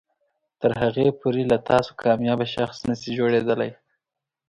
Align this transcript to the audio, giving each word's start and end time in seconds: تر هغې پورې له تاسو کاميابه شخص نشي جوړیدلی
تر 0.61 0.71
هغې 0.81 1.07
پورې 1.19 1.43
له 1.51 1.57
تاسو 1.69 1.91
کاميابه 2.03 2.45
شخص 2.55 2.77
نشي 2.89 3.11
جوړیدلی 3.19 3.71